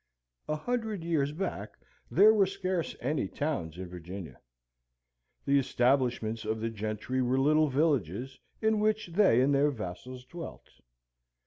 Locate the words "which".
8.79-9.09